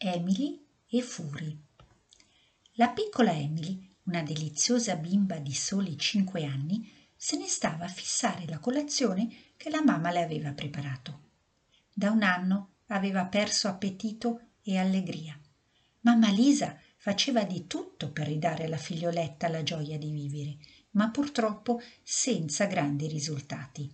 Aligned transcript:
Emily 0.00 0.64
e 0.86 1.02
Furi. 1.02 1.58
La 2.74 2.90
piccola 2.90 3.32
Emily, 3.32 3.96
una 4.04 4.22
deliziosa 4.22 4.94
bimba 4.94 5.38
di 5.38 5.52
soli 5.52 5.98
cinque 5.98 6.44
anni, 6.44 6.88
se 7.16 7.36
ne 7.36 7.48
stava 7.48 7.86
a 7.86 7.88
fissare 7.88 8.46
la 8.46 8.60
colazione 8.60 9.28
che 9.56 9.70
la 9.70 9.82
mamma 9.82 10.12
le 10.12 10.22
aveva 10.22 10.52
preparato. 10.52 11.30
Da 11.92 12.12
un 12.12 12.22
anno 12.22 12.74
aveva 12.86 13.26
perso 13.26 13.66
appetito 13.66 14.42
e 14.62 14.78
allegria. 14.78 15.36
Mamma 16.02 16.30
Lisa 16.30 16.78
faceva 16.96 17.42
di 17.42 17.66
tutto 17.66 18.12
per 18.12 18.28
ridare 18.28 18.66
alla 18.66 18.76
figlioletta 18.76 19.48
la 19.48 19.64
gioia 19.64 19.98
di 19.98 20.12
vivere, 20.12 20.58
ma 20.90 21.10
purtroppo 21.10 21.82
senza 22.04 22.66
grandi 22.66 23.08
risultati. 23.08 23.92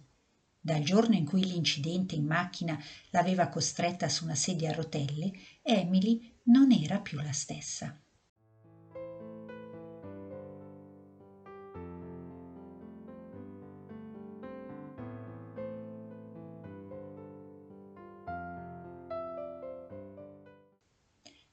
Dal 0.67 0.83
giorno 0.83 1.15
in 1.15 1.27
cui 1.27 1.45
l'incidente 1.45 2.15
in 2.15 2.25
macchina 2.25 2.83
l'aveva 3.11 3.49
costretta 3.49 4.09
su 4.09 4.25
una 4.25 4.35
sedia 4.35 4.71
a 4.71 4.73
rotelle, 4.73 5.31
Emily 5.61 6.39
non 6.45 6.73
era 6.73 7.01
più 7.01 7.21
la 7.21 7.33
stessa. 7.33 8.01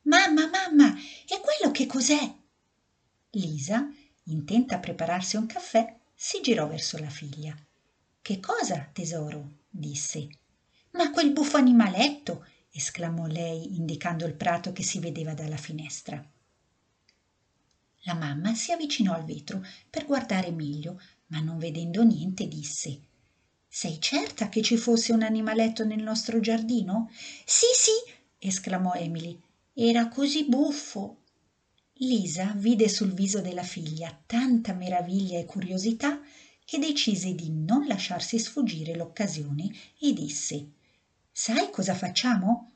Mamma, 0.03 0.47
mamma, 0.47 0.95
e 1.27 1.41
quello 1.41 1.73
che 1.73 1.85
cos'è? 1.85 2.33
Lisa, 3.31 3.91
intenta 4.23 4.75
a 4.75 4.79
prepararsi 4.79 5.35
un 5.35 5.47
caffè, 5.47 5.99
si 6.15 6.39
girò 6.39 6.65
verso 6.65 6.97
la 6.97 7.09
figlia. 7.09 7.53
Che 8.23 8.39
cosa, 8.39 8.87
tesoro? 8.93 9.61
disse. 9.67 10.29
Ma 10.91 11.09
quel 11.09 11.31
buffo 11.31 11.57
animaletto! 11.57 12.45
esclamò 12.71 13.25
lei, 13.25 13.75
indicando 13.75 14.27
il 14.27 14.35
prato 14.35 14.71
che 14.71 14.83
si 14.83 14.99
vedeva 14.99 15.33
dalla 15.33 15.57
finestra. 15.57 16.23
La 18.03 18.13
mamma 18.13 18.53
si 18.53 18.71
avvicinò 18.71 19.13
al 19.13 19.25
vetro 19.25 19.65
per 19.89 20.05
guardare 20.05 20.51
meglio, 20.51 21.01
ma 21.27 21.39
non 21.39 21.57
vedendo 21.57 22.03
niente 22.03 22.47
disse 22.47 23.01
Sei 23.67 23.99
certa 23.99 24.49
che 24.49 24.61
ci 24.61 24.77
fosse 24.77 25.13
un 25.13 25.23
animaletto 25.23 25.83
nel 25.83 26.03
nostro 26.03 26.39
giardino? 26.39 27.09
Sì, 27.43 27.67
sì, 27.73 27.91
esclamò 28.37 28.93
Emily. 28.93 29.41
Era 29.73 30.07
così 30.09 30.45
buffo. 30.45 31.23
Lisa 31.93 32.53
vide 32.55 32.87
sul 32.87 33.13
viso 33.13 33.41
della 33.41 33.63
figlia 33.63 34.15
tanta 34.27 34.73
meraviglia 34.73 35.39
e 35.39 35.45
curiosità 35.45 36.21
che 36.71 36.79
decise 36.79 37.35
di 37.35 37.51
non 37.51 37.85
lasciarsi 37.85 38.39
sfuggire 38.39 38.95
l'occasione 38.95 39.69
e 39.99 40.13
disse 40.13 40.69
Sai 41.29 41.69
cosa 41.69 41.93
facciamo? 41.93 42.71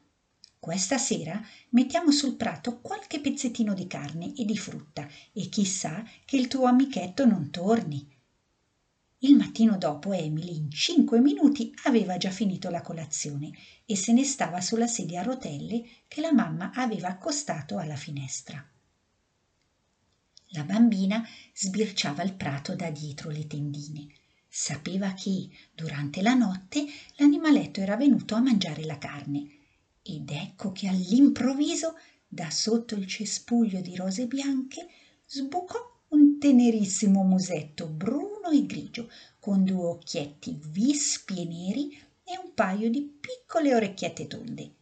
Questa 0.60 0.98
sera 0.98 1.42
mettiamo 1.70 2.12
sul 2.12 2.36
prato 2.36 2.82
qualche 2.82 3.22
pezzettino 3.22 3.74
di 3.74 3.88
carne 3.88 4.34
e 4.36 4.44
di 4.44 4.58
frutta 4.58 5.08
e 5.32 5.48
chissà 5.48 6.04
che 6.26 6.36
il 6.36 6.50
tuo 6.50 6.66
amichetto 6.66 7.26
non 7.26 7.50
torni. 7.52 8.06
Il 9.20 9.38
mattino 9.38 9.78
dopo 9.78 10.12
Emily 10.12 10.58
in 10.58 10.72
cinque 10.72 11.22
minuti 11.22 11.74
aveva 11.86 12.18
già 12.18 12.32
finito 12.32 12.70
la 12.70 12.82
colazione 12.82 13.52
e 13.86 13.96
se 13.96 14.12
ne 14.12 14.26
stava 14.26 14.60
sulla 14.60 14.88
sedia 14.88 15.22
a 15.22 15.24
rotelle 15.24 15.82
che 16.10 16.20
la 16.20 16.34
mamma 16.34 16.74
aveva 16.74 17.08
accostato 17.08 17.78
alla 17.78 17.96
finestra. 17.96 18.62
La 20.50 20.64
bambina 20.64 21.26
sbirciava 21.54 22.24
il 22.24 22.34
prato 22.36 22.76
da 22.76 22.90
dietro 22.90 23.30
le 23.30 23.48
tendine. 23.48 24.08
Sapeva 24.48 25.14
che 25.14 25.50
durante 25.74 26.22
la 26.22 26.34
notte 26.34 26.86
l'animaletto 27.16 27.82
era 27.82 27.98
venuto 27.98 28.36
a 28.36 28.42
mangiare 28.42 28.86
la 28.86 28.98
carne 28.98 29.50
ed 30.02 30.30
ecco 30.30 30.72
che 30.72 30.88
all'improvviso 30.88 31.96
da 32.28 32.50
sotto 32.52 32.96
il 32.96 33.08
cespuglio 33.08 33.82
di 33.82 33.96
rose 33.96 34.28
bianche 34.28 34.88
sbucò 35.26 35.78
un 36.10 36.38
tenerissimo 36.38 37.24
musetto 37.24 37.88
bruno 37.88 38.50
e 38.54 38.66
grigio 38.66 39.10
con 39.40 39.64
due 39.64 39.88
occhietti 39.88 40.58
vispi 40.62 41.42
e 41.42 41.46
neri 41.46 41.90
e 42.24 42.38
un 42.38 42.54
paio 42.54 42.90
di 42.90 43.02
piccole 43.20 43.74
orecchiette 43.74 44.28
tonde 44.28 44.74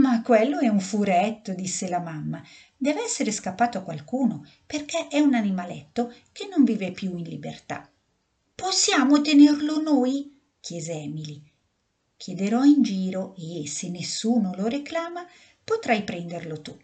ma 0.00 0.22
quello 0.22 0.58
è 0.58 0.68
un 0.68 0.80
furetto 0.80 1.52
disse 1.52 1.88
la 1.88 2.00
mamma. 2.00 2.42
Deve 2.76 3.02
essere 3.04 3.30
scappato 3.30 3.78
a 3.78 3.82
qualcuno 3.82 4.46
perché 4.66 5.08
è 5.08 5.20
un 5.20 5.34
animaletto 5.34 6.12
che 6.32 6.48
non 6.50 6.64
vive 6.64 6.90
più 6.90 7.16
in 7.16 7.24
libertà. 7.24 7.88
Possiamo 8.54 9.20
tenerlo 9.20 9.80
noi? 9.80 10.38
chiese 10.58 10.92
emily. 10.92 11.42
Chiederò 12.16 12.64
in 12.64 12.82
giro 12.82 13.34
e 13.36 13.66
se 13.66 13.88
nessuno 13.90 14.54
lo 14.56 14.66
reclama 14.66 15.26
potrai 15.62 16.02
prenderlo 16.02 16.60
tu. 16.60 16.76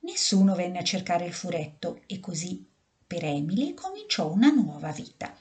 Nessuno 0.00 0.54
venne 0.54 0.78
a 0.78 0.84
cercare 0.84 1.26
il 1.26 1.34
furetto 1.34 2.02
e 2.06 2.20
così 2.20 2.64
per 3.06 3.24
emily 3.24 3.74
cominciò 3.74 4.30
una 4.30 4.50
nuova 4.50 4.92
vita. 4.92 5.36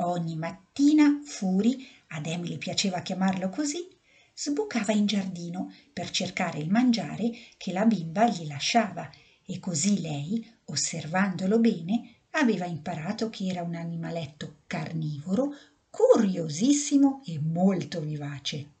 Ogni 0.00 0.36
mattina 0.36 1.20
furi 1.24 1.88
ad 2.08 2.26
emily 2.26 2.58
piaceva 2.58 3.00
chiamarlo 3.00 3.48
così 3.48 3.95
sbucava 4.38 4.92
in 4.92 5.06
giardino 5.06 5.72
per 5.94 6.10
cercare 6.10 6.58
il 6.58 6.68
mangiare 6.70 7.30
che 7.56 7.72
la 7.72 7.86
bimba 7.86 8.28
gli 8.28 8.46
lasciava 8.46 9.10
e 9.46 9.58
così 9.58 10.00
lei, 10.02 10.46
osservandolo 10.66 11.58
bene, 11.58 12.16
aveva 12.32 12.66
imparato 12.66 13.30
che 13.30 13.46
era 13.46 13.62
un 13.62 13.74
animaletto 13.74 14.58
carnivoro, 14.66 15.54
curiosissimo 15.88 17.22
e 17.24 17.38
molto 17.40 18.00
vivace. 18.00 18.72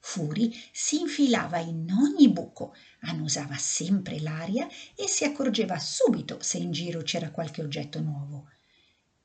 Furi 0.00 0.52
si 0.72 0.98
infilava 0.98 1.58
in 1.58 1.88
ogni 1.92 2.28
buco, 2.30 2.74
annusava 3.00 3.56
sempre 3.56 4.18
l'aria 4.18 4.66
e 4.96 5.06
si 5.06 5.24
accorgeva 5.24 5.78
subito 5.78 6.38
se 6.40 6.58
in 6.58 6.72
giro 6.72 7.02
c'era 7.02 7.30
qualche 7.30 7.62
oggetto 7.62 8.00
nuovo. 8.00 8.48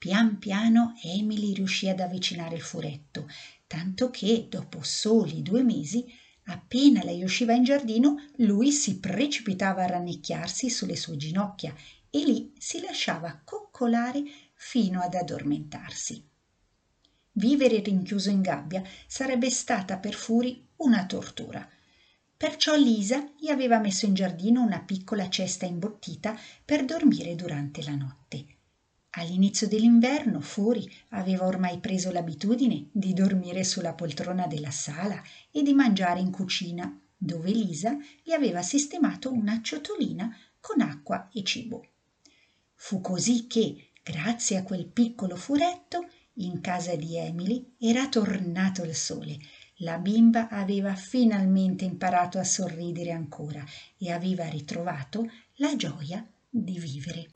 Pian 0.05 0.37
piano 0.37 0.93
Emily 1.01 1.53
riuscì 1.53 1.89
ad 1.89 1.99
avvicinare 1.99 2.53
il 2.53 2.61
furetto 2.61 3.27
tanto 3.65 4.11
che 4.11 4.45
dopo 4.47 4.83
soli 4.83 5.41
due 5.41 5.63
mesi 5.63 6.05
appena 6.43 7.03
lei 7.03 7.23
usciva 7.23 7.53
in 7.53 7.63
giardino 7.63 8.23
lui 8.35 8.71
si 8.71 8.99
precipitava 8.99 9.81
a 9.81 9.87
rannicchiarsi 9.87 10.69
sulle 10.69 10.95
sue 10.95 11.17
ginocchia 11.17 11.73
e 12.11 12.19
lì 12.23 12.53
si 12.55 12.81
lasciava 12.81 13.41
coccolare 13.43 14.21
fino 14.53 15.01
ad 15.01 15.15
addormentarsi. 15.15 16.23
Vivere 17.31 17.79
rinchiuso 17.79 18.29
in 18.29 18.41
gabbia 18.41 18.83
sarebbe 19.07 19.49
stata 19.49 19.97
per 19.97 20.13
furi 20.13 20.67
una 20.75 21.07
tortura. 21.07 21.67
Perciò 22.37 22.75
lisa 22.75 23.27
gli 23.39 23.47
aveva 23.47 23.79
messo 23.79 24.05
in 24.05 24.13
giardino 24.13 24.61
una 24.61 24.81
piccola 24.81 25.27
cesta 25.29 25.65
imbottita 25.65 26.39
per 26.63 26.85
dormire 26.85 27.33
durante 27.33 27.81
la 27.81 27.95
notte 27.95 28.45
All'inizio 29.17 29.67
dell'inverno 29.67 30.41
Furi 30.41 30.89
aveva 31.09 31.45
ormai 31.45 31.79
preso 31.79 32.11
l'abitudine 32.11 32.89
di 32.91 33.13
dormire 33.13 33.63
sulla 33.63 33.93
poltrona 33.93 34.45
della 34.45 34.71
sala 34.71 35.21
e 35.51 35.61
di 35.63 35.73
mangiare 35.73 36.19
in 36.19 36.31
cucina, 36.31 36.99
dove 37.15 37.51
Lisa 37.51 37.97
gli 38.21 38.31
aveva 38.31 38.61
sistemato 38.61 39.31
una 39.31 39.61
ciotolina 39.61 40.35
con 40.59 40.81
acqua 40.81 41.29
e 41.31 41.43
cibo. 41.43 41.87
Fu 42.73 42.99
così 42.99 43.47
che, 43.47 43.91
grazie 44.03 44.57
a 44.57 44.63
quel 44.63 44.85
piccolo 44.85 45.37
furetto, 45.37 46.09
in 46.39 46.59
casa 46.59 46.95
di 46.95 47.15
Emily 47.15 47.75
era 47.79 48.09
tornato 48.09 48.83
il 48.83 48.95
sole. 48.95 49.37
La 49.79 49.97
bimba 49.97 50.49
aveva 50.49 50.93
finalmente 50.95 51.85
imparato 51.85 52.37
a 52.37 52.43
sorridere 52.43 53.11
ancora 53.11 53.63
e 53.97 54.11
aveva 54.11 54.47
ritrovato 54.49 55.29
la 55.55 55.73
gioia 55.77 56.27
di 56.49 56.77
vivere. 56.77 57.29